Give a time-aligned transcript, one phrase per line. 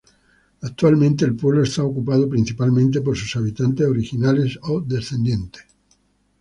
[0.63, 5.63] Actualmente el pueblo está ocupado principalmente por sus habitantes originales o descendientes.